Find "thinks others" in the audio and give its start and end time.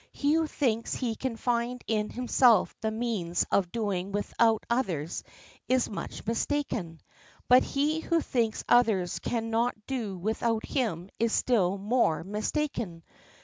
8.19-9.19